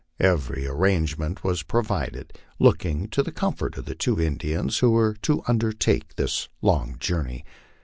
[0.19, 5.43] Every arrangement was provided, looking to the comfort of the two Indians who were to
[5.45, 7.45] undertake this long journey.